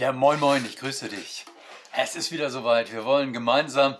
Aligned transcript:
Ja, 0.00 0.12
moin 0.12 0.40
moin, 0.40 0.64
ich 0.64 0.78
grüße 0.78 1.10
dich. 1.10 1.44
Es 1.94 2.16
ist 2.16 2.32
wieder 2.32 2.48
soweit. 2.48 2.90
Wir 2.90 3.04
wollen 3.04 3.34
gemeinsam 3.34 3.98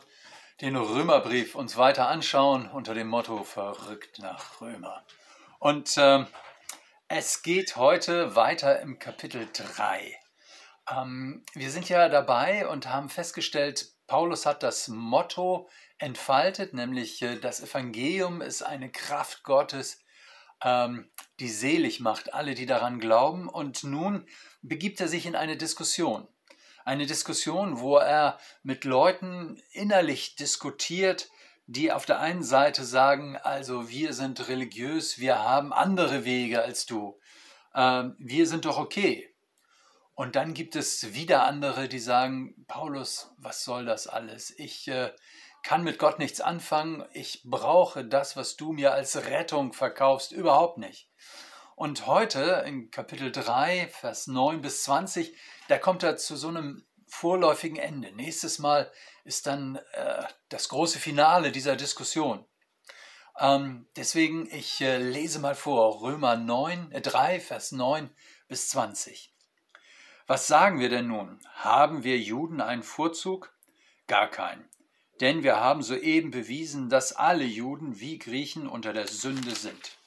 den 0.62 0.75
Römerbrief 0.75 1.54
uns 1.54 1.76
weiter 1.76 2.08
anschauen 2.08 2.71
unter 2.71 2.95
dem 2.95 3.06
Motto 3.06 3.45
Verrückt 3.45 4.18
nach 4.18 4.62
Römer. 4.62 5.04
Und 5.58 5.92
ähm, 5.98 6.26
es 7.08 7.42
geht 7.42 7.76
heute 7.76 8.34
weiter 8.34 8.80
im 8.80 8.98
Kapitel 8.98 9.46
3. 9.52 10.18
Ähm, 10.90 11.44
wir 11.53 11.71
sind 11.71 11.90
ja 11.90 12.08
dabei 12.08 12.67
und 12.67 12.88
haben 12.88 13.10
festgestellt, 13.10 13.92
Paulus 14.06 14.46
hat 14.46 14.62
das 14.62 14.88
Motto 14.88 15.69
entfaltet, 15.98 16.73
nämlich 16.73 17.20
äh, 17.20 17.37
das 17.37 17.60
Evangelium 17.60 18.41
ist 18.41 18.62
eine 18.62 18.91
Kraft 18.91 19.42
Gottes, 19.42 19.99
ähm, 20.62 21.11
die 21.38 21.48
selig 21.48 22.01
macht, 22.01 22.34
alle, 22.34 22.55
die 22.55 22.66
daran 22.66 23.01
glauben. 23.01 23.48
Und 23.48 23.84
nun 23.84 24.27
begibt 24.62 25.01
er 25.01 25.09
sich 25.09 25.27
in 25.27 25.37
eine 25.37 25.56
Diskussion. 25.56 26.29
Eine 26.84 27.07
Diskussion, 27.07 27.80
wo 27.80 27.98
er 27.98 28.39
mit 28.62 28.84
Leuten 28.84 29.62
innerlich 29.73 30.37
diskutiert, 30.37 31.31
die 31.67 31.93
auf 31.93 32.05
der 32.05 32.20
einen 32.20 32.43
Seite 32.43 32.84
sagen, 32.84 33.37
also 33.37 33.89
wir 33.89 34.12
sind 34.12 34.48
religiös, 34.48 35.19
wir 35.19 35.39
haben 35.39 35.73
andere 35.73 36.25
Wege 36.25 36.62
als 36.62 36.84
du, 36.84 37.20
ähm, 37.75 38.17
wir 38.19 38.47
sind 38.47 38.65
doch 38.65 38.79
okay. 38.79 39.33
Und 40.15 40.37
dann 40.37 40.53
gibt 40.53 40.75
es 40.75 41.15
wieder 41.15 41.45
andere, 41.45 41.89
die 41.89 42.01
sagen, 42.01 42.67
Paulus, 42.67 43.31
was 43.39 43.65
soll 43.65 43.84
das 43.84 44.06
alles? 44.06 44.53
Ich 44.59 44.89
äh, 44.89 45.12
kann 45.62 45.84
mit 45.84 45.98
Gott 45.98 46.19
nichts 46.19 46.41
anfangen, 46.41 47.05
ich 47.12 47.42
brauche 47.45 48.05
das, 48.05 48.37
was 48.37 48.56
du 48.56 48.73
mir 48.73 48.92
als 48.92 49.16
Rettung 49.27 49.73
verkaufst, 49.73 50.33
überhaupt 50.33 50.78
nicht. 50.78 51.10
Und 51.77 52.06
heute 52.06 52.64
in 52.66 52.91
Kapitel 52.91 53.33
3, 53.33 53.88
Vers 53.88 54.27
9 54.27 54.60
bis 54.60 54.83
20, 54.83 55.36
da 55.69 55.78
kommt 55.78 56.02
er 56.02 56.16
zu 56.16 56.36
so 56.36 56.48
einem 56.48 56.86
vorläufigen 57.06 57.78
Ende. 57.78 58.12
Nächstes 58.12 58.59
Mal 58.59 58.91
ist 59.25 59.47
dann 59.47 59.77
äh, 59.92 60.25
das 60.48 60.69
große 60.69 60.98
Finale 60.98 61.52
dieser 61.52 61.77
Diskussion. 61.77 62.45
Ähm, 63.39 63.89
deswegen, 63.97 64.47
ich 64.52 64.80
äh, 64.80 64.98
lese 64.98 65.39
mal 65.39 65.55
vor, 65.55 66.02
Römer 66.02 66.36
9, 66.36 66.92
äh, 66.92 67.00
3, 67.00 67.41
Vers 67.41 67.72
9 67.72 68.11
bis 68.48 68.69
20. 68.69 69.34
Was 70.27 70.47
sagen 70.47 70.78
wir 70.78 70.91
denn 70.91 71.08
nun? 71.08 71.41
Haben 71.55 72.05
wir 72.05 72.19
Juden 72.19 72.61
einen 72.61 72.83
Vorzug? 72.83 73.52
Gar 74.06 74.28
keinen. 74.28 74.70
Denn 75.21 75.43
wir 75.43 75.57
haben 75.57 75.83
soeben 75.83 76.31
bewiesen, 76.31 76.89
dass 76.89 77.13
alle 77.13 77.45
Juden 77.45 78.01
wie 78.01 78.19
Griechen 78.19 78.67
unter 78.67 78.93
der 78.93 79.07
Sünde 79.07 79.55
sind. 79.55 79.99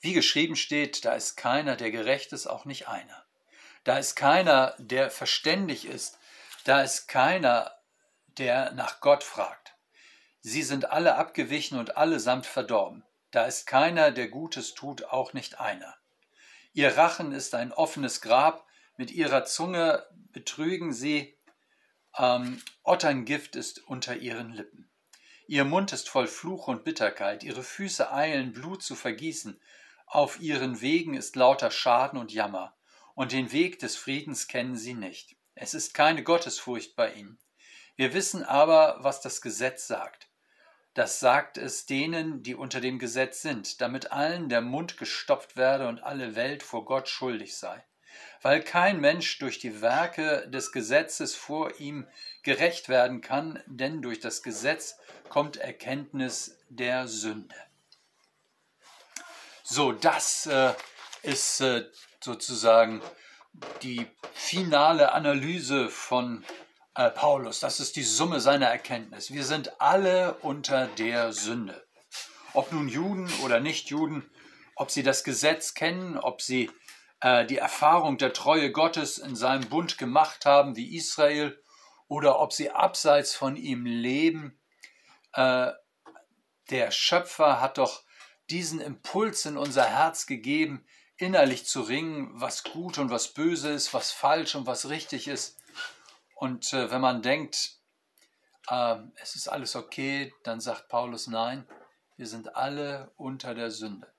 Wie 0.00 0.12
geschrieben 0.12 0.56
steht, 0.56 1.04
da 1.04 1.14
ist 1.14 1.36
keiner, 1.36 1.76
der 1.76 1.90
gerecht 1.90 2.32
ist, 2.32 2.46
auch 2.46 2.64
nicht 2.64 2.88
einer. 2.88 3.24
Da 3.84 3.98
ist 3.98 4.14
keiner, 4.14 4.74
der 4.78 5.10
verständig 5.10 5.86
ist. 5.86 6.18
Da 6.64 6.82
ist 6.82 7.08
keiner, 7.08 7.72
der 8.38 8.72
nach 8.72 9.00
Gott 9.00 9.24
fragt. 9.24 9.74
Sie 10.40 10.62
sind 10.62 10.90
alle 10.90 11.14
abgewichen 11.14 11.78
und 11.78 11.96
allesamt 11.96 12.46
verdorben. 12.46 13.04
Da 13.30 13.44
ist 13.44 13.66
keiner, 13.66 14.10
der 14.10 14.28
Gutes 14.28 14.74
tut, 14.74 15.04
auch 15.04 15.32
nicht 15.32 15.60
einer. 15.60 15.96
Ihr 16.74 16.96
Rachen 16.96 17.32
ist 17.32 17.54
ein 17.54 17.72
offenes 17.72 18.20
Grab, 18.20 18.66
mit 18.96 19.10
ihrer 19.10 19.44
Zunge 19.44 20.04
betrügen 20.32 20.92
sie, 20.92 21.36
ähm, 22.18 22.62
Otterngift 22.82 23.56
ist 23.56 23.86
unter 23.86 24.16
ihren 24.16 24.52
Lippen. 24.52 24.90
Ihr 25.46 25.64
Mund 25.64 25.92
ist 25.92 26.08
voll 26.08 26.26
Fluch 26.26 26.68
und 26.68 26.84
Bitterkeit, 26.84 27.42
ihre 27.42 27.62
Füße 27.62 28.12
eilen, 28.12 28.52
Blut 28.52 28.82
zu 28.82 28.94
vergießen, 28.94 29.60
auf 30.06 30.40
ihren 30.40 30.80
Wegen 30.80 31.14
ist 31.14 31.36
lauter 31.36 31.70
Schaden 31.70 32.18
und 32.18 32.32
Jammer, 32.32 32.76
und 33.14 33.32
den 33.32 33.52
Weg 33.52 33.78
des 33.78 33.96
Friedens 33.96 34.46
kennen 34.46 34.76
sie 34.76 34.94
nicht. 34.94 35.36
Es 35.54 35.74
ist 35.74 35.94
keine 35.94 36.22
Gottesfurcht 36.22 36.96
bei 36.96 37.12
ihnen. 37.12 37.38
Wir 37.96 38.14
wissen 38.14 38.42
aber, 38.44 38.96
was 39.00 39.20
das 39.20 39.40
Gesetz 39.40 39.86
sagt. 39.86 40.28
Das 40.94 41.20
sagt 41.20 41.56
es 41.56 41.86
denen, 41.86 42.42
die 42.42 42.54
unter 42.54 42.80
dem 42.80 42.98
Gesetz 42.98 43.40
sind, 43.40 43.80
damit 43.80 44.12
allen 44.12 44.48
der 44.48 44.60
Mund 44.60 44.98
gestopft 44.98 45.56
werde 45.56 45.88
und 45.88 46.02
alle 46.02 46.34
Welt 46.34 46.62
vor 46.62 46.84
Gott 46.84 47.08
schuldig 47.08 47.56
sei. 47.56 47.82
Weil 48.42 48.62
kein 48.62 49.00
Mensch 49.00 49.38
durch 49.38 49.58
die 49.58 49.80
Werke 49.80 50.48
des 50.48 50.72
Gesetzes 50.72 51.34
vor 51.34 51.78
ihm 51.78 52.06
gerecht 52.42 52.88
werden 52.88 53.20
kann, 53.20 53.62
denn 53.66 54.02
durch 54.02 54.20
das 54.20 54.42
Gesetz 54.42 54.96
kommt 55.28 55.56
Erkenntnis 55.56 56.58
der 56.68 57.06
Sünde. 57.08 57.54
So, 59.62 59.92
das 59.92 60.46
äh, 60.46 60.74
ist 61.22 61.60
äh, 61.60 61.84
sozusagen 62.20 63.00
die 63.82 64.06
finale 64.32 65.12
Analyse 65.12 65.88
von 65.88 66.44
äh, 66.94 67.10
Paulus. 67.10 67.60
Das 67.60 67.80
ist 67.80 67.96
die 67.96 68.02
Summe 68.02 68.40
seiner 68.40 68.66
Erkenntnis. 68.66 69.30
Wir 69.30 69.44
sind 69.44 69.80
alle 69.80 70.34
unter 70.40 70.86
der 70.86 71.32
Sünde. 71.32 71.86
Ob 72.54 72.72
nun 72.72 72.88
Juden 72.88 73.32
oder 73.44 73.60
Nichtjuden, 73.60 74.30
ob 74.76 74.90
sie 74.90 75.02
das 75.02 75.24
Gesetz 75.24 75.74
kennen, 75.74 76.18
ob 76.18 76.42
sie 76.42 76.70
äh, 77.22 77.46
die 77.46 77.58
Erfahrung 77.58 78.18
der 78.18 78.32
Treue 78.32 78.72
Gottes 78.72 79.18
in 79.18 79.36
seinem 79.36 79.68
Bund 79.68 79.96
gemacht 79.96 80.44
haben 80.44 80.76
wie 80.76 80.96
Israel 80.96 81.58
oder 82.08 82.40
ob 82.40 82.52
sie 82.52 82.70
abseits 82.70 83.34
von 83.34 83.56
ihm 83.56 83.86
leben. 83.86 84.60
Äh, 85.32 85.70
der 86.70 86.90
Schöpfer 86.90 87.60
hat 87.60 87.78
doch 87.78 88.02
diesen 88.50 88.80
Impuls 88.80 89.46
in 89.46 89.56
unser 89.56 89.84
Herz 89.84 90.26
gegeben, 90.26 90.84
innerlich 91.16 91.64
zu 91.64 91.82
ringen, 91.82 92.30
was 92.34 92.64
gut 92.64 92.98
und 92.98 93.10
was 93.10 93.28
böse 93.28 93.70
ist, 93.70 93.94
was 93.94 94.10
falsch 94.10 94.54
und 94.56 94.66
was 94.66 94.88
richtig 94.88 95.28
ist. 95.28 95.58
Und 96.34 96.72
äh, 96.72 96.90
wenn 96.90 97.00
man 97.00 97.22
denkt, 97.22 97.78
äh, 98.68 98.96
es 99.16 99.36
ist 99.36 99.48
alles 99.48 99.76
okay, 99.76 100.34
dann 100.42 100.60
sagt 100.60 100.88
Paulus, 100.88 101.28
nein, 101.28 101.68
wir 102.16 102.26
sind 102.26 102.56
alle 102.56 103.12
unter 103.16 103.54
der 103.54 103.70
Sünde. 103.70 104.11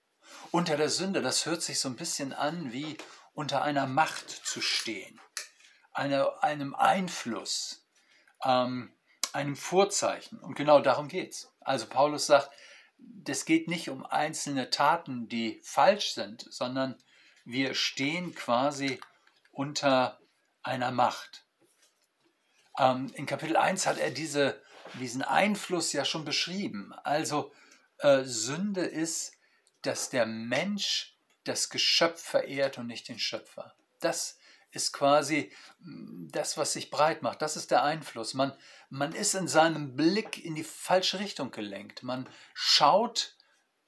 Unter 0.52 0.78
der 0.78 0.90
Sünde, 0.90 1.22
das 1.22 1.46
hört 1.46 1.62
sich 1.62 1.80
so 1.80 1.90
ein 1.90 1.96
bisschen 1.96 2.34
an 2.34 2.72
wie 2.72 2.98
unter 3.34 3.64
einer 3.64 3.88
Macht 3.88 4.30
zu 4.30 4.62
stehen, 4.62 5.20
eine, 5.92 6.44
einem 6.44 6.76
Einfluss, 6.76 7.88
ähm, 8.44 8.94
einem 9.32 9.56
Vorzeichen. 9.56 10.40
Und 10.40 10.56
genau 10.56 10.80
darum 10.80 11.08
geht 11.08 11.32
es. 11.32 11.52
Also 11.62 11.88
Paulus 11.88 12.28
sagt, 12.28 12.52
das 12.98 13.46
geht 13.46 13.68
nicht 13.68 13.90
um 13.90 14.06
einzelne 14.06 14.70
Taten, 14.70 15.28
die 15.28 15.60
falsch 15.64 16.14
sind, 16.14 16.46
sondern 16.50 17.02
wir 17.46 17.74
stehen 17.74 18.34
quasi 18.36 19.00
unter 19.52 20.20
einer 20.62 20.92
Macht. 20.92 21.46
Ähm, 22.78 23.12
in 23.16 23.26
Kapitel 23.26 23.58
1 23.58 23.86
hat 23.86 23.98
er 23.98 24.12
diese, 24.12 24.62
diesen 25.00 25.22
Einfluss 25.22 25.94
ja 25.94 26.06
schon 26.06 26.26
beschrieben. 26.26 26.94
Also 27.04 27.52
äh, 28.00 28.24
Sünde 28.24 28.82
ist, 28.82 29.34
dass 29.84 30.10
der 30.10 30.26
Mensch 30.26 31.16
das 31.44 31.70
Geschöpf 31.70 32.22
verehrt 32.22 32.78
und 32.78 32.88
nicht 32.88 33.08
den 33.08 33.20
Schöpfer. 33.20 33.76
Das 34.00 34.38
ist 34.72 34.92
quasi 34.92 35.52
mm, 35.80 36.30
das, 36.32 36.58
was 36.58 36.74
sich 36.74 36.90
breit 36.90 37.22
macht. 37.22 37.42
Das 37.42 37.56
ist 37.56 37.72
der 37.72 37.84
Einfluss. 37.84 38.34
Man, 38.34 38.54
man 38.90 39.14
ist 39.14 39.36
in 39.36 39.48
seinem 39.48 39.96
Blick 39.96 40.44
in 40.44 40.56
die 40.56 40.64
falsche 40.64 41.20
Richtung 41.20 41.52
gelenkt. 41.52 42.04
Man 42.04 42.28
schaut 42.54 43.36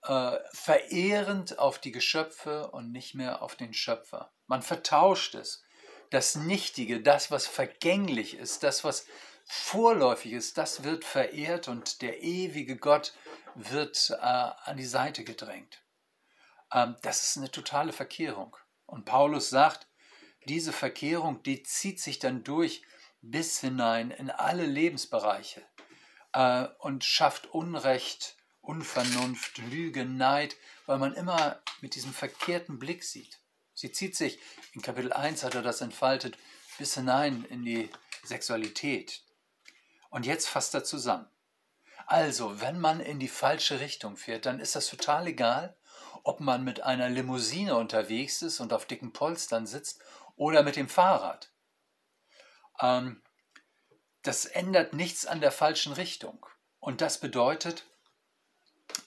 äh, 0.03 0.37
verehrend 0.51 1.59
auf 1.59 1.79
die 1.79 1.91
Geschöpfe 1.91 2.69
und 2.71 2.91
nicht 2.91 3.15
mehr 3.15 3.41
auf 3.41 3.55
den 3.55 3.73
Schöpfer. 3.73 4.31
Man 4.47 4.61
vertauscht 4.61 5.35
es. 5.35 5.63
Das 6.11 6.35
Nichtige, 6.35 7.01
das, 7.01 7.31
was 7.31 7.47
vergänglich 7.47 8.37
ist, 8.37 8.61
das, 8.63 8.83
was 8.83 9.07
vorläufig 9.45 10.33
ist, 10.33 10.57
das 10.57 10.83
wird 10.83 11.03
verehrt 11.03 11.67
und 11.67 12.01
der 12.01 12.21
ewige 12.21 12.77
Gott 12.77 13.13
wird 13.55 14.11
äh, 14.11 14.15
an 14.21 14.77
die 14.77 14.85
Seite 14.85 15.23
gedrängt. 15.23 15.81
Ähm, 16.75 16.97
das 17.01 17.23
ist 17.23 17.37
eine 17.37 17.49
totale 17.49 17.93
Verkehrung. 17.93 18.55
Und 18.85 19.05
Paulus 19.05 19.49
sagt, 19.49 19.87
diese 20.47 20.73
Verkehrung, 20.73 21.41
die 21.41 21.63
zieht 21.63 21.99
sich 21.99 22.19
dann 22.19 22.43
durch 22.43 22.83
bis 23.21 23.61
hinein 23.61 24.11
in 24.11 24.29
alle 24.29 24.65
Lebensbereiche 24.65 25.63
äh, 26.33 26.67
und 26.79 27.03
schafft 27.03 27.47
Unrecht, 27.47 28.35
Unvernunft, 28.61 29.57
Lüge, 29.57 30.05
Neid, 30.05 30.55
weil 30.85 30.99
man 30.99 31.13
immer 31.13 31.61
mit 31.81 31.95
diesem 31.95 32.13
verkehrten 32.13 32.77
Blick 32.77 33.03
sieht. 33.03 33.39
Sie 33.73 33.91
zieht 33.91 34.15
sich, 34.15 34.39
in 34.73 34.81
Kapitel 34.81 35.13
1 35.13 35.43
hat 35.43 35.55
er 35.55 35.61
das 35.61 35.81
entfaltet, 35.81 36.37
bis 36.77 36.93
hinein 36.93 37.45
in 37.45 37.63
die 37.63 37.89
Sexualität. 38.23 39.23
Und 40.09 40.25
jetzt 40.25 40.47
fasst 40.47 40.73
er 40.75 40.83
zusammen. 40.83 41.27
Also, 42.05 42.61
wenn 42.61 42.79
man 42.79 42.99
in 42.99 43.19
die 43.19 43.27
falsche 43.27 43.79
Richtung 43.79 44.15
fährt, 44.15 44.45
dann 44.45 44.59
ist 44.59 44.75
das 44.75 44.87
total 44.87 45.27
egal, 45.27 45.75
ob 46.25 46.39
man 46.39 46.63
mit 46.63 46.81
einer 46.81 47.07
Limousine 47.07 47.75
unterwegs 47.75 48.41
ist 48.41 48.59
und 48.59 48.73
auf 48.73 48.85
dicken 48.85 49.13
Polstern 49.13 49.67
sitzt 49.67 50.01
oder 50.35 50.63
mit 50.63 50.75
dem 50.75 50.89
Fahrrad. 50.89 51.51
Ähm, 52.81 53.21
das 54.23 54.45
ändert 54.45 54.93
nichts 54.93 55.27
an 55.27 55.39
der 55.39 55.51
falschen 55.51 55.93
Richtung. 55.93 56.45
Und 56.79 57.01
das 57.01 57.19
bedeutet, 57.19 57.85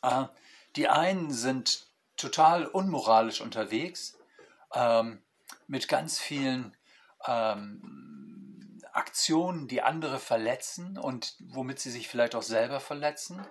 äh, 0.02 0.26
die 0.76 0.88
einen 0.88 1.32
sind 1.32 1.88
total 2.16 2.66
unmoralisch 2.66 3.40
unterwegs, 3.40 4.16
ähm, 4.72 5.20
mit 5.66 5.88
ganz 5.88 6.20
vielen 6.20 6.76
ähm, 7.26 8.80
Aktionen, 8.92 9.66
die 9.66 9.82
andere 9.82 10.20
verletzen 10.20 10.96
und 10.96 11.34
womit 11.40 11.80
sie 11.80 11.90
sich 11.90 12.06
vielleicht 12.06 12.36
auch 12.36 12.42
selber 12.42 12.78
verletzen. 12.78 13.44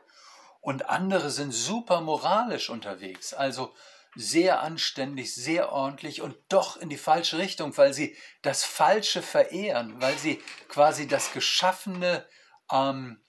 Und 0.61 0.89
andere 0.89 1.29
sind 1.29 1.51
super 1.51 2.01
moralisch 2.01 2.69
unterwegs, 2.69 3.33
also 3.33 3.73
sehr 4.15 4.61
anständig, 4.61 5.33
sehr 5.35 5.71
ordentlich 5.71 6.21
und 6.21 6.35
doch 6.49 6.77
in 6.77 6.89
die 6.89 6.97
falsche 6.97 7.37
Richtung, 7.37 7.77
weil 7.77 7.93
sie 7.93 8.17
das 8.41 8.63
Falsche 8.63 9.21
verehren, 9.21 10.01
weil 10.01 10.17
sie 10.17 10.41
quasi 10.69 11.07
das 11.07 11.33
Geschaffene 11.33 12.25
ähm, 12.71 13.21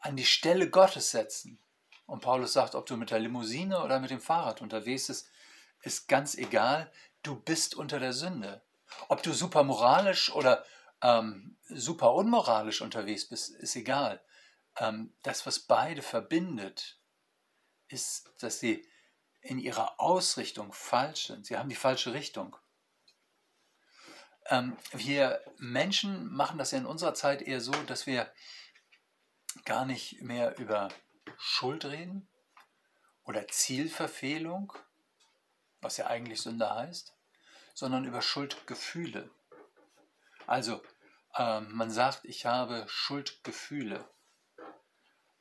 an 0.00 0.16
die 0.16 0.24
Stelle 0.24 0.68
Gottes 0.68 1.10
setzen. 1.10 1.60
Und 2.06 2.20
Paulus 2.20 2.52
sagt, 2.52 2.74
ob 2.74 2.86
du 2.86 2.96
mit 2.96 3.10
der 3.10 3.20
Limousine 3.20 3.82
oder 3.82 4.00
mit 4.00 4.10
dem 4.10 4.20
Fahrrad 4.20 4.60
unterwegs 4.60 5.06
bist, 5.06 5.28
ist 5.82 6.08
ganz 6.08 6.34
egal. 6.34 6.90
Du 7.22 7.36
bist 7.36 7.74
unter 7.74 8.00
der 8.00 8.12
Sünde. 8.12 8.62
Ob 9.08 9.22
du 9.22 9.32
super 9.32 9.62
moralisch 9.62 10.32
oder 10.32 10.64
ähm, 11.02 11.56
super 11.68 12.12
unmoralisch 12.14 12.82
unterwegs 12.82 13.28
bist, 13.28 13.54
ist 13.54 13.76
egal. 13.76 14.20
Ähm, 14.78 15.14
das, 15.22 15.46
was 15.46 15.60
beide 15.60 16.02
verbindet, 16.02 16.98
ist, 17.88 18.30
dass 18.40 18.60
sie 18.60 18.86
in 19.40 19.58
ihrer 19.58 20.00
Ausrichtung 20.00 20.72
falsch 20.72 21.26
sind. 21.26 21.46
Sie 21.46 21.56
haben 21.56 21.68
die 21.68 21.74
falsche 21.76 22.14
Richtung. 22.14 22.56
Ähm, 24.46 24.76
wir 24.92 25.42
Menschen 25.58 26.32
machen 26.32 26.58
das 26.58 26.70
ja 26.70 26.78
in 26.78 26.86
unserer 26.86 27.14
Zeit 27.14 27.42
eher 27.42 27.60
so, 27.60 27.72
dass 27.84 28.06
wir 28.06 28.32
gar 29.64 29.84
nicht 29.84 30.22
mehr 30.22 30.58
über 30.58 30.88
Schuld 31.38 31.84
reden 31.84 32.28
oder 33.24 33.46
Zielverfehlung, 33.48 34.72
was 35.80 35.96
ja 35.96 36.06
eigentlich 36.06 36.42
Sünde 36.42 36.74
heißt, 36.74 37.14
sondern 37.74 38.04
über 38.04 38.22
Schuldgefühle. 38.22 39.30
Also 40.46 40.82
ähm, 41.36 41.68
man 41.72 41.90
sagt, 41.90 42.24
ich 42.24 42.46
habe 42.46 42.84
Schuldgefühle. 42.88 44.08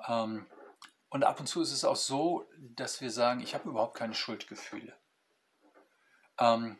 Ähm, 0.07 0.45
und 1.09 1.23
ab 1.23 1.39
und 1.39 1.47
zu 1.47 1.61
ist 1.61 1.71
es 1.71 1.85
auch 1.85 1.95
so, 1.95 2.49
dass 2.57 3.01
wir 3.01 3.11
sagen, 3.11 3.39
ich 3.39 3.53
habe 3.53 3.69
überhaupt 3.69 3.95
keine 3.95 4.15
Schuldgefühle. 4.15 4.97
Ähm, 6.39 6.79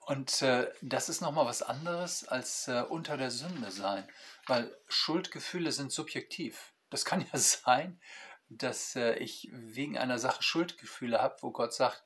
und 0.00 0.42
äh, 0.42 0.70
das 0.82 1.08
ist 1.08 1.22
nochmal 1.22 1.46
was 1.46 1.62
anderes 1.62 2.28
als 2.28 2.68
äh, 2.68 2.82
unter 2.82 3.16
der 3.16 3.30
Sünde 3.30 3.70
sein, 3.70 4.06
weil 4.46 4.76
Schuldgefühle 4.88 5.72
sind 5.72 5.92
subjektiv. 5.92 6.74
Das 6.90 7.06
kann 7.06 7.22
ja 7.22 7.38
sein, 7.38 8.00
dass 8.48 8.96
äh, 8.96 9.14
ich 9.14 9.48
wegen 9.52 9.96
einer 9.96 10.18
Sache 10.18 10.42
Schuldgefühle 10.42 11.22
habe, 11.22 11.36
wo 11.40 11.50
Gott 11.50 11.72
sagt, 11.72 12.04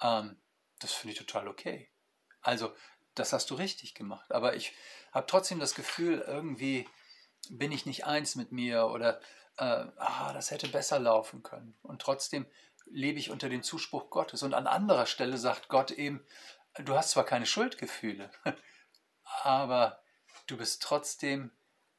ähm, 0.00 0.40
das 0.80 0.92
finde 0.92 1.12
ich 1.12 1.18
total 1.18 1.48
okay. 1.48 1.90
Also, 2.42 2.74
das 3.14 3.32
hast 3.32 3.50
du 3.50 3.54
richtig 3.54 3.94
gemacht. 3.94 4.30
Aber 4.32 4.56
ich 4.56 4.74
habe 5.12 5.26
trotzdem 5.26 5.58
das 5.58 5.74
Gefühl, 5.74 6.24
irgendwie 6.26 6.88
bin 7.50 7.72
ich 7.72 7.86
nicht 7.86 8.06
eins 8.06 8.36
mit 8.36 8.52
mir 8.52 8.86
oder 8.86 9.20
äh, 9.58 9.86
ah, 9.96 10.32
das 10.32 10.50
hätte 10.50 10.68
besser 10.68 10.98
laufen 10.98 11.42
können. 11.42 11.76
Und 11.82 12.02
trotzdem 12.02 12.46
lebe 12.86 13.18
ich 13.18 13.30
unter 13.30 13.48
dem 13.48 13.62
Zuspruch 13.62 14.10
Gottes. 14.10 14.42
Und 14.42 14.54
an 14.54 14.66
anderer 14.66 15.06
Stelle 15.06 15.38
sagt 15.38 15.68
Gott 15.68 15.90
eben, 15.90 16.24
du 16.78 16.94
hast 16.96 17.10
zwar 17.10 17.24
keine 17.24 17.46
Schuldgefühle, 17.46 18.30
aber 19.42 20.02
du 20.46 20.56
bist 20.56 20.82
trotzdem 20.82 21.50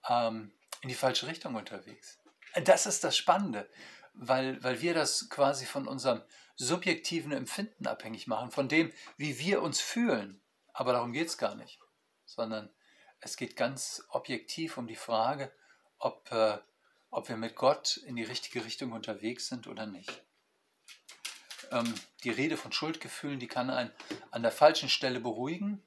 ähm, 0.08 0.54
in 0.82 0.90
die 0.90 0.96
falsche 0.96 1.28
Richtung 1.28 1.56
unterwegs. 1.56 2.20
Das 2.64 2.86
ist 2.86 3.04
das 3.04 3.18
Spannende, 3.18 3.70
weil, 4.14 4.64
weil 4.64 4.82
wir 4.82 4.94
das 4.94 5.30
quasi 5.30 5.66
von 5.66 5.88
unserem 5.88 6.22
subjektiven 6.56 7.32
Empfinden 7.32 7.86
abhängig 7.88 8.28
machen, 8.28 8.52
von 8.52 8.68
dem, 8.68 8.92
wie 9.18 9.38
wir 9.40 9.62
uns 9.62 9.80
fühlen. 9.80 10.42
Aber 10.74 10.94
darum 10.94 11.12
geht 11.12 11.28
es 11.28 11.38
gar 11.38 11.56
nicht, 11.56 11.80
sondern 12.26 12.70
es 13.19 13.38
geht 13.38 13.56
ganz 13.56 14.04
objektiv 14.10 14.78
um 14.78 14.88
die 14.88 14.96
Frage, 14.96 15.52
ob, 16.00 16.31
äh, 16.31 16.58
ob 17.10 17.30
wir 17.30 17.38
mit 17.38 17.56
Gott 17.56 17.98
in 17.98 18.16
die 18.16 18.24
richtige 18.24 18.64
Richtung 18.64 18.92
unterwegs 18.92 19.48
sind 19.48 19.68
oder 19.68 19.86
nicht. 19.86 20.24
Ähm, 21.72 21.94
die 22.24 22.30
Rede 22.30 22.58
von 22.58 22.72
Schuldgefühlen, 22.72 23.40
die 23.40 23.48
kann 23.48 23.69
einen 23.69 23.92
an 24.31 24.44
der 24.44 24.52
falschen 24.52 24.90
Stelle 24.90 25.19
beruhigen 25.19 25.84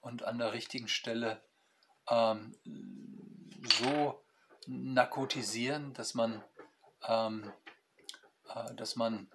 und 0.00 0.22
an 0.22 0.38
der 0.38 0.52
richtigen 0.52 0.88
Stelle 0.88 1.40
ähm, 2.08 2.54
so 3.80 4.22
narkotisieren, 4.66 5.94
dass 5.94 6.14
man, 6.14 6.42
ähm, 7.06 7.52
äh, 8.48 8.74
dass 8.74 8.96
man 8.96 9.30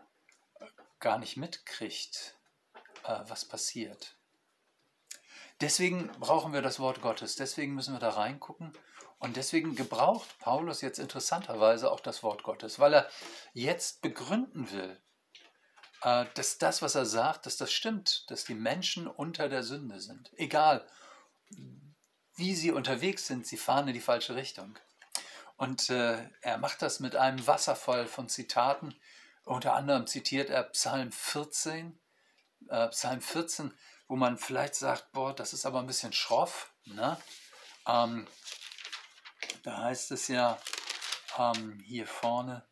gar 0.99 1.17
nicht 1.17 1.37
mitkriegt, 1.37 2.35
äh, 3.03 3.19
was 3.27 3.45
passiert. 3.45 4.18
Deswegen 5.61 6.07
brauchen 6.19 6.53
wir 6.53 6.61
das 6.61 6.79
Wort 6.79 7.01
Gottes, 7.01 7.35
deswegen 7.35 7.73
müssen 7.75 7.93
wir 7.93 7.99
da 7.99 8.11
reingucken 8.11 8.73
und 9.19 9.35
deswegen 9.35 9.75
gebraucht 9.75 10.39
Paulus 10.39 10.81
jetzt 10.81 10.99
interessanterweise 10.99 11.91
auch 11.91 11.99
das 11.99 12.23
Wort 12.23 12.43
Gottes, 12.43 12.79
weil 12.79 12.93
er 12.93 13.09
jetzt 13.53 14.01
begründen 14.01 14.71
will, 14.71 14.97
äh, 16.03 16.25
dass 16.35 16.57
das, 16.57 16.81
was 16.81 16.95
er 16.95 17.05
sagt, 17.05 17.45
dass 17.45 17.57
das 17.57 17.73
stimmt, 17.73 18.29
dass 18.31 18.45
die 18.45 18.55
Menschen 18.55 19.07
unter 19.07 19.49
der 19.49 19.63
Sünde 19.63 19.99
sind. 19.99 20.31
Egal, 20.37 20.87
wie 22.35 22.55
sie 22.55 22.71
unterwegs 22.71 23.27
sind, 23.27 23.45
sie 23.45 23.57
fahren 23.57 23.89
in 23.89 23.93
die 23.93 23.99
falsche 23.99 24.35
Richtung. 24.35 24.79
Und 25.57 25.89
äh, 25.89 26.29
er 26.39 26.57
macht 26.57 26.81
das 26.81 27.01
mit 27.01 27.17
einem 27.17 27.45
Wasserfall 27.45 28.07
von 28.07 28.29
Zitaten. 28.29 28.95
Unter 29.43 29.73
anderem 29.73 30.07
zitiert 30.07 30.49
er 30.49 30.63
Psalm 30.63 31.11
14. 31.11 31.99
Äh, 32.69 32.87
Psalm 32.87 33.19
14 33.19 33.73
wo 34.09 34.15
man 34.15 34.37
vielleicht 34.37 34.75
sagt, 34.75 35.11
boah, 35.13 35.33
das 35.33 35.53
ist 35.53 35.65
aber 35.65 35.79
ein 35.79 35.87
bisschen 35.87 36.11
schroff. 36.11 36.73
Ne? 36.85 37.17
Ähm, 37.87 38.27
da 39.63 39.77
heißt 39.83 40.11
es 40.11 40.27
ja 40.27 40.57
ähm, 41.37 41.79
hier 41.85 42.07
vorne, 42.07 42.65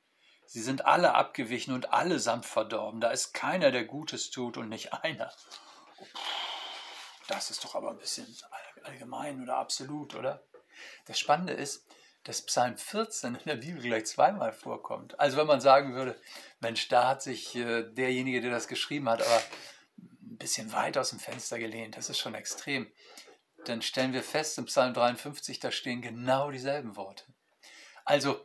sie 0.47 0.61
sind 0.61 0.85
alle 0.85 1.13
abgewichen 1.13 1.73
und 1.73 1.93
allesamt 1.93 2.45
verdorben. 2.45 2.99
Da 2.99 3.11
ist 3.11 3.33
keiner, 3.33 3.71
der 3.71 3.85
Gutes 3.85 4.31
tut 4.31 4.57
und 4.57 4.67
nicht 4.67 4.93
einer. 4.93 5.31
Das 7.27 7.51
ist 7.51 7.63
doch 7.63 7.75
aber 7.75 7.91
ein 7.91 7.99
bisschen 7.99 8.27
allgemein 8.83 9.43
oder 9.43 9.57
absolut, 9.57 10.15
oder? 10.15 10.41
Das 11.05 11.19
Spannende 11.19 11.53
ist, 11.53 11.85
dass 12.23 12.41
Psalm 12.41 12.77
14 12.77 13.35
in 13.35 13.45
der 13.45 13.55
Bibel 13.57 13.81
gleich 13.81 14.07
zweimal 14.07 14.53
vorkommt. 14.53 15.19
Also 15.19 15.37
wenn 15.37 15.47
man 15.47 15.61
sagen 15.61 15.93
würde, 15.93 16.19
Mensch, 16.61 16.87
da 16.87 17.07
hat 17.07 17.21
sich 17.21 17.55
äh, 17.55 17.83
derjenige, 17.83 18.41
der 18.41 18.51
das 18.51 18.67
geschrieben 18.67 19.07
hat, 19.07 19.21
aber 19.21 19.41
ein 20.37 20.39
bisschen 20.39 20.71
weit 20.71 20.97
aus 20.97 21.09
dem 21.09 21.19
Fenster 21.19 21.57
gelehnt. 21.57 21.97
Das 21.97 22.09
ist 22.09 22.19
schon 22.19 22.35
extrem. 22.35 22.91
Dann 23.65 23.81
stellen 23.81 24.13
wir 24.13 24.23
fest, 24.23 24.57
im 24.59 24.65
Psalm 24.65 24.93
53, 24.93 25.59
da 25.59 25.71
stehen 25.71 26.01
genau 26.01 26.51
dieselben 26.51 26.95
Worte. 26.95 27.25
Also 28.05 28.39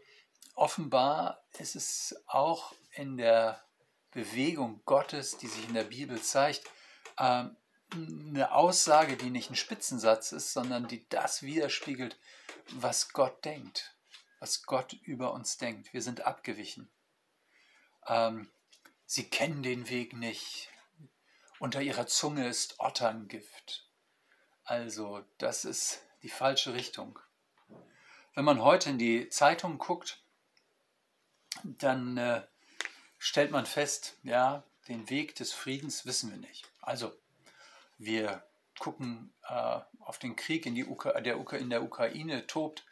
offenbar 0.54 1.44
ist 1.58 1.76
es 1.76 2.16
auch 2.26 2.72
in 2.92 3.18
der 3.18 3.62
Bewegung 4.10 4.80
Gottes, 4.86 5.36
die 5.36 5.46
sich 5.46 5.68
in 5.68 5.74
der 5.74 5.84
Bibel 5.84 6.20
zeigt, 6.20 6.64
ähm, 7.18 7.56
eine 7.92 8.52
Aussage, 8.52 9.18
die 9.18 9.28
nicht 9.28 9.50
ein 9.50 9.56
Spitzensatz 9.56 10.32
ist, 10.32 10.54
sondern 10.54 10.88
die 10.88 11.06
das 11.10 11.42
widerspiegelt, 11.42 12.18
was 12.70 13.12
Gott 13.12 13.44
denkt, 13.44 13.94
was 14.40 14.62
Gott 14.64 14.94
über 14.94 15.34
uns 15.34 15.58
denkt. 15.58 15.92
Wir 15.92 16.00
sind 16.00 16.22
abgewichen. 16.26 16.90
Ähm, 18.06 18.50
sie 19.04 19.28
kennen 19.28 19.62
den 19.62 19.90
Weg 19.90 20.14
nicht. 20.14 20.71
Unter 21.62 21.80
ihrer 21.80 22.08
Zunge 22.08 22.48
ist 22.48 22.80
Otterngift. 22.80 23.88
Also, 24.64 25.24
das 25.38 25.64
ist 25.64 26.02
die 26.24 26.28
falsche 26.28 26.74
Richtung. 26.74 27.20
Wenn 28.34 28.44
man 28.44 28.60
heute 28.64 28.90
in 28.90 28.98
die 28.98 29.28
Zeitung 29.28 29.78
guckt, 29.78 30.24
dann 31.62 32.16
äh, 32.16 32.42
stellt 33.16 33.52
man 33.52 33.64
fest, 33.64 34.16
ja, 34.24 34.64
den 34.88 35.08
Weg 35.08 35.36
des 35.36 35.52
Friedens 35.52 36.04
wissen 36.04 36.32
wir 36.32 36.36
nicht. 36.36 36.68
Also, 36.80 37.12
wir 37.96 38.42
gucken 38.80 39.32
äh, 39.48 39.78
auf 40.00 40.18
den 40.18 40.34
Krieg, 40.34 40.66
in, 40.66 40.74
die 40.74 40.84
Uka 40.84 41.20
der 41.20 41.38
Uka 41.38 41.56
in 41.58 41.70
der 41.70 41.84
Ukraine 41.84 42.44
tobt, 42.48 42.84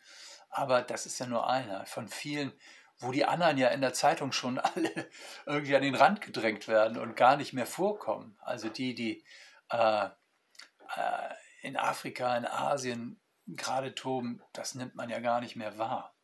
aber 0.48 0.80
das 0.82 1.06
ist 1.06 1.18
ja 1.18 1.26
nur 1.26 1.50
einer 1.50 1.86
von 1.86 2.06
vielen 2.06 2.52
wo 3.00 3.12
die 3.12 3.24
anderen 3.24 3.58
ja 3.58 3.68
in 3.68 3.80
der 3.80 3.92
Zeitung 3.92 4.32
schon 4.32 4.58
alle 4.60 5.10
irgendwie 5.46 5.76
an 5.76 5.82
den 5.82 5.94
Rand 5.94 6.20
gedrängt 6.20 6.68
werden 6.68 6.98
und 6.98 7.16
gar 7.16 7.36
nicht 7.36 7.52
mehr 7.52 7.66
vorkommen. 7.66 8.38
Also 8.40 8.68
die, 8.68 8.94
die 8.94 9.24
äh, 9.70 10.06
äh, 10.06 11.34
in 11.62 11.76
Afrika, 11.76 12.36
in 12.36 12.46
Asien 12.46 13.20
gerade 13.46 13.94
toben, 13.94 14.42
das 14.52 14.74
nimmt 14.74 14.94
man 14.94 15.10
ja 15.10 15.20
gar 15.20 15.40
nicht 15.40 15.56
mehr 15.56 15.78
wahr. 15.78 16.14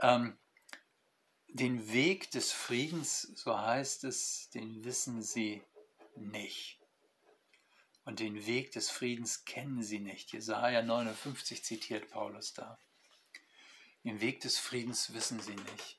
Ähm, 0.00 0.38
den 1.48 1.92
Weg 1.92 2.30
des 2.32 2.50
Friedens, 2.50 3.22
so 3.36 3.58
heißt 3.58 4.04
es, 4.04 4.50
den 4.50 4.84
wissen 4.84 5.22
sie 5.22 5.62
nicht. 6.16 6.80
Und 8.04 8.20
den 8.20 8.44
Weg 8.46 8.72
des 8.72 8.90
Friedens 8.90 9.44
kennen 9.44 9.82
sie 9.82 10.00
nicht. 10.00 10.32
Jesaja 10.32 10.82
59 10.82 11.64
zitiert 11.64 12.10
Paulus 12.10 12.52
da. 12.52 12.78
Den 14.04 14.20
Weg 14.20 14.40
des 14.40 14.58
Friedens 14.58 15.12
wissen 15.14 15.40
sie 15.40 15.56
nicht. 15.56 15.98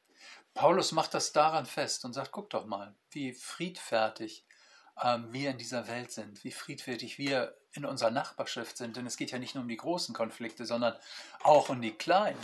Paulus 0.53 0.91
macht 0.91 1.13
das 1.13 1.33
daran 1.33 1.65
fest 1.65 2.05
und 2.05 2.13
sagt, 2.13 2.31
guck 2.31 2.49
doch 2.49 2.65
mal, 2.65 2.95
wie 3.11 3.33
friedfertig 3.33 4.45
ähm, 5.03 5.33
wir 5.33 5.51
in 5.51 5.57
dieser 5.57 5.87
Welt 5.87 6.11
sind, 6.11 6.43
wie 6.43 6.51
friedfertig 6.51 7.17
wir 7.17 7.57
in 7.73 7.83
unserer 7.85 8.11
Nachbarschaft 8.11 8.77
sind. 8.77 8.95
Denn 8.95 9.05
es 9.05 9.17
geht 9.17 9.31
ja 9.31 9.39
nicht 9.39 9.55
nur 9.55 9.63
um 9.63 9.67
die 9.67 9.75
großen 9.75 10.15
Konflikte, 10.15 10.65
sondern 10.65 10.95
auch 11.43 11.69
um 11.69 11.81
die 11.81 11.91
kleinen. 11.91 12.39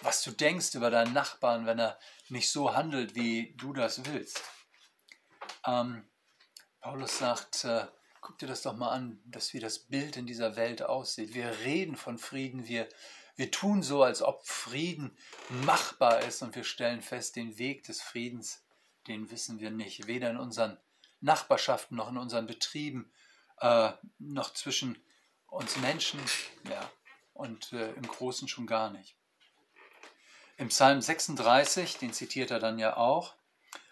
Was 0.00 0.22
du 0.24 0.32
denkst 0.32 0.74
über 0.74 0.90
deinen 0.90 1.12
Nachbarn, 1.12 1.66
wenn 1.66 1.78
er 1.78 1.98
nicht 2.28 2.50
so 2.50 2.74
handelt, 2.74 3.14
wie 3.14 3.54
du 3.56 3.72
das 3.72 4.04
willst. 4.06 4.42
Ähm, 5.66 6.04
Paulus 6.80 7.18
sagt, 7.18 7.64
äh, 7.64 7.86
guck 8.20 8.38
dir 8.38 8.48
das 8.48 8.62
doch 8.62 8.76
mal 8.76 8.90
an, 8.90 9.20
dass 9.26 9.52
wie 9.52 9.60
das 9.60 9.78
Bild 9.78 10.16
in 10.16 10.26
dieser 10.26 10.56
Welt 10.56 10.82
aussieht. 10.82 11.34
Wir 11.34 11.60
reden 11.60 11.96
von 11.96 12.18
Frieden, 12.18 12.66
wir, 12.66 12.88
wir 13.42 13.50
tun 13.50 13.82
so, 13.82 14.04
als 14.04 14.22
ob 14.22 14.46
Frieden 14.46 15.18
machbar 15.48 16.20
ist 16.20 16.42
und 16.42 16.54
wir 16.54 16.62
stellen 16.62 17.02
fest, 17.02 17.34
den 17.34 17.58
Weg 17.58 17.82
des 17.82 18.00
Friedens, 18.00 18.62
den 19.08 19.32
wissen 19.32 19.58
wir 19.58 19.72
nicht. 19.72 20.06
Weder 20.06 20.30
in 20.30 20.36
unseren 20.36 20.78
Nachbarschaften 21.20 21.96
noch 21.96 22.08
in 22.08 22.18
unseren 22.18 22.46
Betrieben, 22.46 23.12
äh, 23.58 23.90
noch 24.20 24.52
zwischen 24.52 24.96
uns 25.48 25.76
Menschen 25.78 26.20
ja, 26.70 26.88
und 27.34 27.72
äh, 27.72 27.90
im 27.94 28.06
Großen 28.06 28.46
schon 28.46 28.68
gar 28.68 28.90
nicht. 28.90 29.16
Im 30.56 30.68
Psalm 30.68 31.00
36, 31.00 31.98
den 31.98 32.12
zitiert 32.12 32.52
er 32.52 32.60
dann 32.60 32.78
ja 32.78 32.96
auch, 32.96 33.34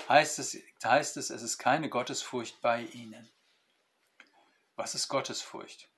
heißt 0.08 0.38
es, 0.38 0.58
heißt 0.84 1.16
es, 1.16 1.30
es 1.30 1.42
ist 1.42 1.58
keine 1.58 1.88
Gottesfurcht 1.88 2.60
bei 2.60 2.82
ihnen. 2.82 3.28
Was 4.76 4.94
ist 4.94 5.08
Gottesfurcht? 5.08 5.89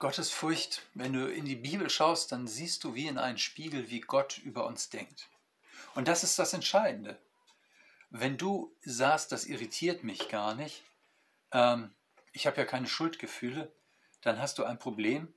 Gottesfurcht, 0.00 0.82
wenn 0.94 1.12
du 1.12 1.30
in 1.30 1.44
die 1.44 1.56
Bibel 1.56 1.90
schaust, 1.90 2.32
dann 2.32 2.48
siehst 2.48 2.82
du 2.84 2.94
wie 2.94 3.06
in 3.06 3.18
einen 3.18 3.36
Spiegel, 3.36 3.90
wie 3.90 4.00
Gott 4.00 4.38
über 4.38 4.66
uns 4.66 4.88
denkt. 4.88 5.28
Und 5.94 6.08
das 6.08 6.24
ist 6.24 6.38
das 6.38 6.54
Entscheidende. 6.54 7.18
Wenn 8.08 8.38
du 8.38 8.74
sagst, 8.82 9.30
das 9.30 9.44
irritiert 9.44 10.02
mich 10.02 10.30
gar 10.30 10.54
nicht, 10.54 10.82
ähm, 11.52 11.94
ich 12.32 12.46
habe 12.46 12.56
ja 12.56 12.64
keine 12.64 12.88
Schuldgefühle, 12.88 13.70
dann 14.22 14.38
hast 14.38 14.58
du 14.58 14.64
ein 14.64 14.78
Problem, 14.78 15.34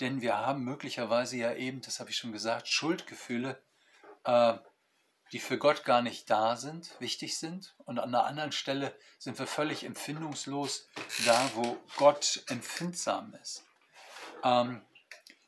denn 0.00 0.20
wir 0.20 0.36
haben 0.36 0.64
möglicherweise 0.64 1.36
ja 1.36 1.54
eben, 1.54 1.80
das 1.80 2.00
habe 2.00 2.10
ich 2.10 2.16
schon 2.16 2.32
gesagt, 2.32 2.66
Schuldgefühle, 2.66 3.62
äh, 4.24 4.54
die 5.30 5.38
für 5.38 5.58
Gott 5.58 5.84
gar 5.84 6.02
nicht 6.02 6.28
da 6.28 6.56
sind, 6.56 6.90
wichtig 6.98 7.38
sind. 7.38 7.76
Und 7.78 8.00
an 8.00 8.10
der 8.10 8.24
anderen 8.24 8.52
Stelle 8.52 8.94
sind 9.18 9.38
wir 9.38 9.46
völlig 9.46 9.84
empfindungslos 9.84 10.88
da, 11.24 11.50
wo 11.54 11.78
Gott 11.96 12.42
empfindsam 12.48 13.34
ist. 13.40 13.64
Ähm, 14.42 14.82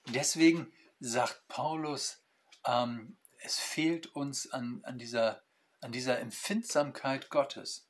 deswegen 0.07 0.73
sagt 1.01 1.47
Paulus, 1.49 2.23
ähm, 2.67 3.17
es 3.39 3.59
fehlt 3.59 4.07
uns 4.15 4.51
an, 4.51 4.81
an, 4.85 4.99
dieser, 4.99 5.43
an 5.81 5.93
dieser 5.93 6.19
Empfindsamkeit 6.19 7.31
Gottes. 7.31 7.87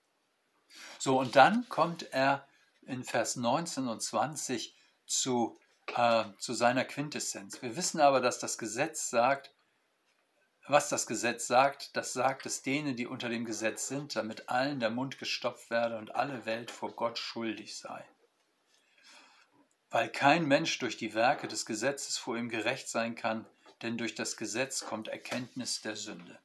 So, 0.98 1.20
und 1.20 1.36
dann 1.36 1.68
kommt 1.68 2.12
er 2.12 2.46
in 2.82 3.04
Vers 3.04 3.36
19 3.36 3.88
und 3.88 4.02
20 4.02 4.76
zu, 5.06 5.58
äh, 5.94 6.24
zu 6.38 6.54
seiner 6.54 6.84
Quintessenz. 6.84 7.62
Wir 7.62 7.76
wissen 7.76 8.00
aber, 8.00 8.20
dass 8.20 8.38
das 8.38 8.58
Gesetz 8.58 9.10
sagt, 9.10 9.52
was 10.66 10.88
das 10.88 11.06
Gesetz 11.06 11.46
sagt, 11.46 11.94
das 11.94 12.14
sagt 12.14 12.46
es 12.46 12.62
denen, 12.62 12.96
die 12.96 13.06
unter 13.06 13.28
dem 13.28 13.44
Gesetz 13.44 13.86
sind, 13.86 14.16
damit 14.16 14.48
allen 14.48 14.80
der 14.80 14.90
Mund 14.90 15.18
gestopft 15.18 15.70
werde 15.70 15.98
und 15.98 16.14
alle 16.14 16.46
Welt 16.46 16.70
vor 16.70 16.92
Gott 16.96 17.18
schuldig 17.18 17.76
sei. 17.76 18.02
Weil 19.94 20.10
kein 20.10 20.48
Mensch 20.48 20.80
durch 20.80 20.96
die 20.96 21.14
Werke 21.14 21.46
des 21.46 21.66
Gesetzes 21.66 22.18
vor 22.18 22.36
ihm 22.36 22.48
gerecht 22.48 22.88
sein 22.88 23.14
kann, 23.14 23.46
denn 23.80 23.96
durch 23.96 24.16
das 24.16 24.36
Gesetz 24.36 24.80
kommt 24.84 25.06
Erkenntnis 25.06 25.82
der 25.82 25.94
Sünde. 25.94 26.40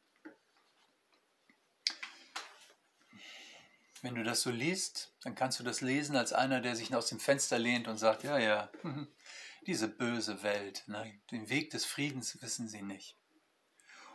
Wenn 4.03 4.13
du 4.13 4.23
das 4.23 4.43
so 4.43 4.51
liest, 4.51 5.15
dann 5.23 5.33
kannst 5.33 5.59
du 5.59 5.63
das 5.63 5.81
lesen 5.81 6.15
als 6.15 6.31
einer, 6.31 6.61
der 6.61 6.75
sich 6.75 6.93
aus 6.93 7.07
dem 7.07 7.19
Fenster 7.19 7.57
lehnt 7.57 7.87
und 7.87 7.97
sagt, 7.97 8.23
ja, 8.23 8.37
ja, 8.37 8.69
diese 9.65 9.87
böse 9.87 10.43
Welt, 10.43 10.83
ne, 10.85 11.19
den 11.31 11.49
Weg 11.49 11.71
des 11.71 11.85
Friedens 11.85 12.39
wissen 12.43 12.67
sie 12.67 12.83
nicht. 12.83 13.17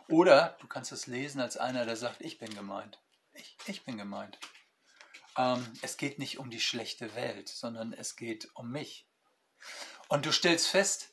Oder 0.07 0.55
du 0.61 0.67
kannst 0.67 0.93
es 0.93 1.07
lesen 1.07 1.41
als 1.41 1.57
einer, 1.57 1.85
der 1.85 1.97
sagt, 1.97 2.21
ich 2.21 2.37
bin 2.37 2.55
gemeint. 2.55 3.01
Ich, 3.33 3.57
ich 3.67 3.83
bin 3.83 3.97
gemeint. 3.97 4.39
Ähm, 5.37 5.73
es 5.81 5.97
geht 5.97 6.19
nicht 6.19 6.39
um 6.39 6.49
die 6.49 6.61
schlechte 6.61 7.15
Welt, 7.15 7.49
sondern 7.49 7.91
es 7.91 8.15
geht 8.15 8.49
um 8.55 8.71
mich. 8.71 9.05
Und 10.07 10.25
du 10.25 10.31
stellst 10.31 10.67
fest, 10.67 11.09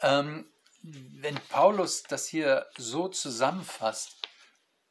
ähm, 0.00 0.50
wenn 0.82 1.36
Paulus 1.48 2.02
das 2.02 2.26
hier 2.26 2.66
so 2.76 3.08
zusammenfasst, 3.08 4.16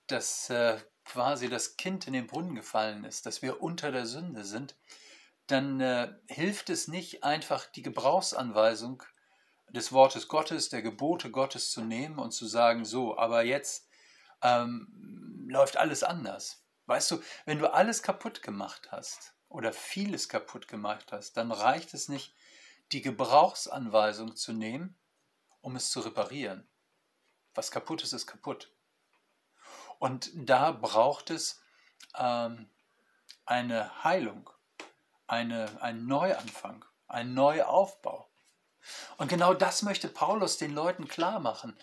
dass 0.07 0.49
äh, 0.49 0.79
quasi 1.05 1.49
das 1.49 1.77
Kind 1.77 2.07
in 2.07 2.13
den 2.13 2.27
Brunnen 2.27 2.55
gefallen 2.55 3.03
ist, 3.03 3.25
dass 3.25 3.41
wir 3.41 3.61
unter 3.61 3.91
der 3.91 4.05
Sünde 4.05 4.43
sind, 4.43 4.75
dann 5.47 5.79
äh, 5.81 6.13
hilft 6.27 6.69
es 6.69 6.87
nicht 6.87 7.23
einfach 7.23 7.65
die 7.65 7.81
Gebrauchsanweisung 7.81 9.03
des 9.69 9.91
Wortes 9.91 10.27
Gottes, 10.27 10.69
der 10.69 10.81
Gebote 10.81 11.31
Gottes 11.31 11.71
zu 11.71 11.81
nehmen 11.81 12.19
und 12.19 12.31
zu 12.31 12.47
sagen, 12.47 12.85
so, 12.85 13.17
aber 13.17 13.43
jetzt 13.43 13.87
ähm, 14.41 15.45
läuft 15.47 15.77
alles 15.77 16.03
anders. 16.03 16.63
Weißt 16.85 17.11
du, 17.11 17.21
wenn 17.45 17.59
du 17.59 17.73
alles 17.73 18.03
kaputt 18.03 18.41
gemacht 18.41 18.91
hast 18.91 19.33
oder 19.49 19.73
vieles 19.73 20.29
kaputt 20.29 20.67
gemacht 20.67 21.11
hast, 21.11 21.37
dann 21.37 21.51
reicht 21.51 21.93
es 21.93 22.09
nicht, 22.09 22.35
die 22.93 23.01
Gebrauchsanweisung 23.01 24.35
zu 24.35 24.53
nehmen, 24.53 24.95
um 25.61 25.75
es 25.75 25.89
zu 25.89 25.99
reparieren. 26.01 26.67
Was 27.55 27.71
kaputt 27.71 28.03
ist, 28.03 28.13
ist 28.13 28.27
kaputt. 28.27 28.71
Und 29.99 30.31
da 30.35 30.71
braucht 30.71 31.29
es 31.29 31.61
ähm, 32.17 32.69
eine 33.45 34.03
Heilung, 34.03 34.49
eine, 35.27 35.81
einen 35.81 36.07
Neuanfang, 36.07 36.85
einen 37.07 37.33
Neuaufbau. 37.33 38.29
Und 39.17 39.29
genau 39.29 39.53
das 39.53 39.81
möchte 39.81 40.09
Paulus 40.09 40.57
den 40.57 40.73
Leuten 40.73 41.07
klar 41.07 41.39
machen. 41.39 41.77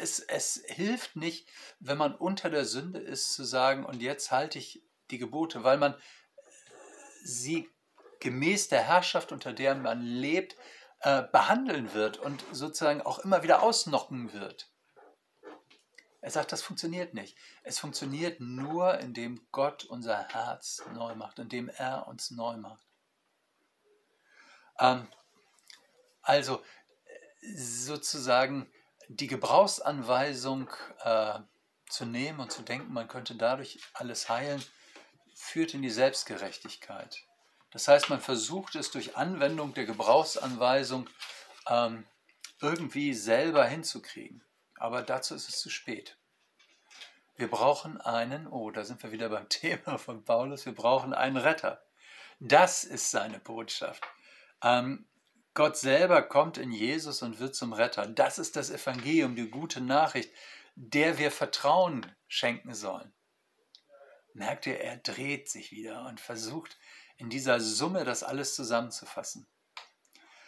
Es, 0.00 0.18
es 0.18 0.62
hilft 0.66 1.14
nicht, 1.14 1.48
wenn 1.78 1.98
man 1.98 2.14
unter 2.14 2.50
der 2.50 2.64
Sünde 2.64 2.98
ist, 2.98 3.32
zu 3.32 3.44
sagen, 3.44 3.84
und 3.84 4.02
jetzt 4.02 4.32
halte 4.32 4.58
ich 4.58 4.82
die 5.10 5.18
Gebote, 5.18 5.62
weil 5.62 5.78
man 5.78 5.94
sie 7.22 7.70
gemäß 8.26 8.66
der 8.66 8.82
Herrschaft, 8.82 9.30
unter 9.30 9.52
der 9.52 9.76
man 9.76 10.02
lebt, 10.02 10.56
äh, 10.98 11.22
behandeln 11.30 11.94
wird 11.94 12.18
und 12.18 12.44
sozusagen 12.50 13.00
auch 13.00 13.20
immer 13.20 13.44
wieder 13.44 13.62
ausnocken 13.62 14.32
wird. 14.32 14.68
Er 16.20 16.32
sagt, 16.32 16.50
das 16.50 16.60
funktioniert 16.60 17.14
nicht. 17.14 17.38
Es 17.62 17.78
funktioniert 17.78 18.40
nur, 18.40 18.98
indem 18.98 19.46
Gott 19.52 19.84
unser 19.84 20.26
Herz 20.26 20.82
neu 20.92 21.14
macht, 21.14 21.38
indem 21.38 21.68
er 21.68 22.08
uns 22.08 22.32
neu 22.32 22.56
macht. 22.56 22.84
Ähm, 24.80 25.06
also 26.22 26.64
sozusagen 27.54 28.68
die 29.06 29.28
Gebrauchsanweisung 29.28 30.68
äh, 31.04 31.38
zu 31.88 32.06
nehmen 32.06 32.40
und 32.40 32.50
zu 32.50 32.62
denken, 32.62 32.92
man 32.92 33.06
könnte 33.06 33.36
dadurch 33.36 33.78
alles 33.94 34.28
heilen, 34.28 34.64
führt 35.36 35.74
in 35.74 35.82
die 35.82 35.90
Selbstgerechtigkeit. 35.90 37.24
Das 37.76 37.88
heißt, 37.88 38.08
man 38.08 38.22
versucht 38.22 38.74
es 38.74 38.90
durch 38.90 39.18
Anwendung 39.18 39.74
der 39.74 39.84
Gebrauchsanweisung 39.84 41.10
ähm, 41.68 42.06
irgendwie 42.62 43.12
selber 43.12 43.66
hinzukriegen. 43.66 44.42
Aber 44.76 45.02
dazu 45.02 45.34
ist 45.34 45.50
es 45.50 45.60
zu 45.60 45.68
spät. 45.68 46.16
Wir 47.36 47.50
brauchen 47.50 48.00
einen, 48.00 48.46
oh, 48.46 48.70
da 48.70 48.82
sind 48.82 49.02
wir 49.02 49.12
wieder 49.12 49.28
beim 49.28 49.46
Thema 49.50 49.98
von 49.98 50.24
Paulus, 50.24 50.64
wir 50.64 50.74
brauchen 50.74 51.12
einen 51.12 51.36
Retter. 51.36 51.84
Das 52.40 52.82
ist 52.82 53.10
seine 53.10 53.40
Botschaft. 53.40 54.02
Ähm, 54.62 55.06
Gott 55.52 55.76
selber 55.76 56.22
kommt 56.22 56.56
in 56.56 56.72
Jesus 56.72 57.20
und 57.20 57.40
wird 57.40 57.54
zum 57.54 57.74
Retter. 57.74 58.06
Das 58.06 58.38
ist 58.38 58.56
das 58.56 58.70
Evangelium, 58.70 59.36
die 59.36 59.50
gute 59.50 59.82
Nachricht, 59.82 60.32
der 60.76 61.18
wir 61.18 61.30
Vertrauen 61.30 62.10
schenken 62.26 62.72
sollen. 62.72 63.12
Merkt 64.32 64.64
ihr, 64.64 64.80
er 64.80 64.96
dreht 64.96 65.50
sich 65.50 65.72
wieder 65.72 66.06
und 66.06 66.20
versucht 66.20 66.78
in 67.16 67.30
dieser 67.30 67.60
Summe 67.60 68.04
das 68.04 68.22
alles 68.22 68.54
zusammenzufassen. 68.54 69.46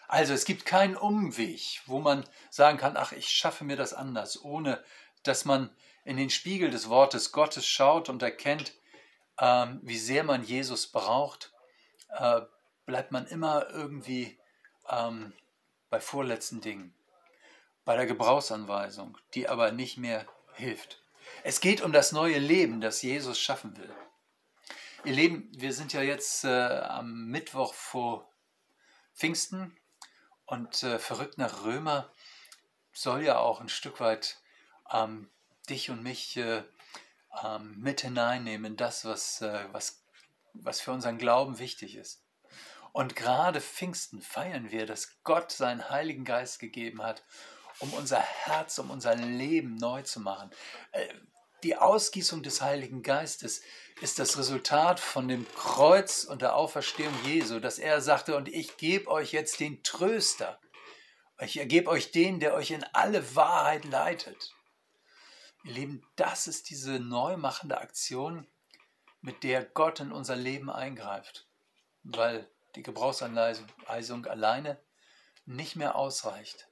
Also 0.09 0.33
es 0.33 0.47
gibt 0.47 0.65
keinen 0.65 0.97
Umweg, 0.97 1.83
wo 1.87 2.01
man 2.01 2.25
sagen 2.51 2.79
kann, 2.79 2.97
ach, 2.97 3.13
ich 3.13 3.29
schaffe 3.29 3.65
mir 3.65 3.77
das 3.77 3.93
anders, 3.93 4.43
ohne 4.43 4.83
dass 5.23 5.45
man 5.45 5.71
in 6.05 6.17
den 6.17 6.31
Spiegel 6.31 6.71
des 6.71 6.89
Wortes 6.89 7.33
Gottes 7.33 7.67
schaut 7.67 8.09
und 8.09 8.23
erkennt, 8.23 8.73
ähm, 9.39 9.81
wie 9.83 9.99
sehr 9.99 10.25
man 10.25 10.43
Jesus 10.43 10.87
braucht, 10.87 11.53
äh, 12.09 12.41
bleibt 12.87 13.13
man 13.13 13.27
immer 13.27 13.69
irgendwie 13.71 14.39
ähm, 14.89 15.35
bei 15.91 16.01
vorletzten 16.01 16.63
Dingen, 16.63 16.95
bei 17.85 17.97
der 17.97 18.07
Gebrauchsanweisung, 18.07 19.19
die 19.35 19.49
aber 19.49 19.73
nicht 19.73 19.99
mehr 19.99 20.27
hilft. 20.55 21.03
Es 21.45 21.61
geht 21.61 21.83
um 21.83 21.93
das 21.93 22.13
neue 22.13 22.39
Leben, 22.39 22.81
das 22.81 23.03
Jesus 23.03 23.39
schaffen 23.39 23.77
will. 23.77 23.95
Ihr 25.09 25.15
Lieben, 25.15 25.49
wir 25.55 25.73
sind 25.73 25.95
ja 25.95 26.03
jetzt 26.03 26.45
äh, 26.45 26.51
am 26.51 27.31
Mittwoch 27.31 27.73
vor 27.73 28.31
Pfingsten 29.15 29.75
und 30.45 30.83
äh, 30.83 30.99
verrückt 30.99 31.39
nach 31.39 31.65
Römer 31.65 32.13
soll 32.93 33.25
ja 33.25 33.39
auch 33.39 33.63
ein 33.63 33.71
Stück 33.71 34.01
weit 34.01 34.39
ähm, 34.93 35.31
dich 35.71 35.89
und 35.89 36.03
mich 36.03 36.37
äh, 36.37 36.63
ähm, 37.43 37.81
mit 37.81 38.03
hineinnehmen 38.03 38.73
in 38.73 38.77
das, 38.77 39.07
was, 39.07 39.41
äh, 39.41 39.65
was, 39.73 40.05
was 40.53 40.83
für 40.83 40.93
unseren 40.93 41.17
Glauben 41.17 41.59
wichtig 41.59 41.97
ist. 41.97 42.23
Und 42.93 43.17
gerade 43.17 43.63
Pfingsten 43.63 44.21
feiern 44.21 44.71
wir, 44.71 44.85
dass 44.85 45.23
Gott 45.23 45.53
seinen 45.53 45.89
Heiligen 45.89 46.27
Geist 46.27 46.59
gegeben 46.59 47.03
hat, 47.03 47.23
um 47.79 47.95
unser 47.95 48.21
Herz, 48.21 48.79
um 48.79 48.91
unser 48.91 49.15
Leben 49.15 49.77
neu 49.77 50.03
zu 50.03 50.21
machen. 50.21 50.51
Die 51.65 51.77
Ausgießung 51.77 52.45
des 52.45 52.63
Heiligen 52.63 53.03
Geistes 53.03 53.63
ist 54.01 54.21
das 54.21 54.39
Resultat 54.39 55.01
von 55.01 55.27
dem 55.27 55.45
Kreuz 55.57 56.23
und 56.23 56.41
der 56.41 56.55
Auferstehung 56.55 57.13
Jesu, 57.25 57.59
dass 57.59 57.81
er 57.81 58.01
sagte, 58.01 58.37
und 58.37 58.47
ich 58.47 58.77
gebe 58.77 59.11
euch 59.11 59.33
jetzt 59.33 59.59
den 59.59 59.83
Tröster. 59.83 60.61
Ich 61.41 61.57
ergebe 61.57 61.91
euch 61.91 62.13
den, 62.13 62.39
der 62.39 62.55
euch 62.55 62.71
in 62.71 62.85
alle 62.93 63.35
Wahrheit 63.35 63.85
leitet. 63.85 64.55
Ihr 65.65 65.73
Lieben, 65.73 66.07
das 66.15 66.47
ist 66.47 66.71
diese 66.71 67.01
neu 67.01 67.37
machende 67.37 67.79
Aktion, 67.79 68.47
mit 69.21 69.43
der 69.43 69.65
Gott 69.65 69.99
in 69.99 70.13
unser 70.13 70.37
Leben 70.37 70.71
eingreift, 70.71 71.49
weil 72.05 72.49
die 72.77 72.85
Gebrauchsanweisung 72.85 74.27
alleine 74.27 74.81
nicht 75.45 75.75
mehr 75.75 75.97
ausreicht, 75.97 76.69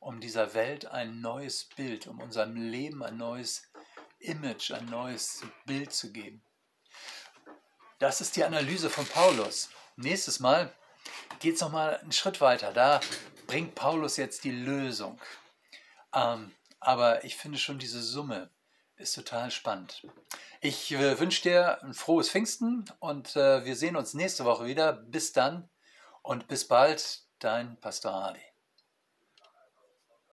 um 0.00 0.20
dieser 0.20 0.54
Welt 0.54 0.86
ein 0.86 1.20
neues 1.20 1.64
Bild, 1.76 2.06
um 2.06 2.18
unserem 2.18 2.56
Leben 2.56 3.02
ein 3.02 3.18
neues 3.18 3.70
Image, 4.22 4.72
ein 4.72 4.86
neues 4.86 5.42
Bild 5.66 5.92
zu 5.92 6.12
geben. 6.12 6.42
Das 7.98 8.20
ist 8.20 8.36
die 8.36 8.44
Analyse 8.44 8.90
von 8.90 9.06
Paulus. 9.06 9.70
Nächstes 9.96 10.40
Mal 10.40 10.72
geht 11.40 11.56
es 11.56 11.60
nochmal 11.60 11.98
einen 11.98 12.12
Schritt 12.12 12.40
weiter. 12.40 12.72
Da 12.72 13.00
bringt 13.46 13.74
Paulus 13.74 14.16
jetzt 14.16 14.44
die 14.44 14.50
Lösung. 14.50 15.20
Ähm, 16.14 16.52
aber 16.80 17.24
ich 17.24 17.36
finde 17.36 17.58
schon 17.58 17.78
diese 17.78 18.02
Summe 18.02 18.50
ist 18.96 19.14
total 19.14 19.50
spannend. 19.50 20.06
Ich 20.60 20.92
äh, 20.92 21.18
wünsche 21.18 21.42
dir 21.42 21.82
ein 21.82 21.94
frohes 21.94 22.30
Pfingsten 22.30 22.84
und 23.00 23.36
äh, 23.36 23.64
wir 23.64 23.76
sehen 23.76 23.96
uns 23.96 24.14
nächste 24.14 24.44
Woche 24.44 24.66
wieder. 24.66 24.92
Bis 24.92 25.32
dann 25.32 25.68
und 26.22 26.48
bis 26.48 26.66
bald, 26.68 27.22
dein 27.40 27.78
Pastor 27.80 28.12
Hardy. 28.12 28.51